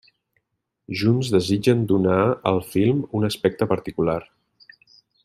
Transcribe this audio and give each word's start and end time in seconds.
Junts, 1.01 1.29
desitgen 1.35 1.83
donar 1.93 2.17
al 2.53 2.57
film 2.71 3.05
un 3.21 3.29
aspecte 3.29 3.69
particular. 3.75 4.21